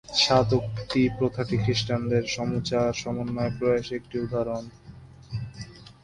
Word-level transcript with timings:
সাত-উক্তি 0.19 1.01
প্রথাটি 1.17 1.55
খ্রিস্টানদের 1.57 2.23
সুসমাচার 2.25 2.89
সমন্বয় 2.93 3.51
প্রয়াসের 3.57 3.97
একটি 3.99 4.15
উদাহরণ। 4.19 4.63